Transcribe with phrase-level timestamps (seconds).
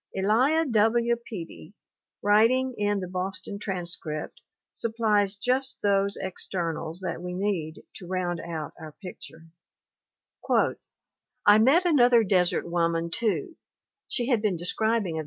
[0.17, 1.15] Elia W.
[1.31, 1.75] Peattie,
[2.23, 8.73] writing in the Boston Transcript, supplies just those externals that we need to round out
[8.79, 9.45] our picture:
[11.45, 13.57] "I met another desert woman, too
[14.07, 15.19] [she had been describing r.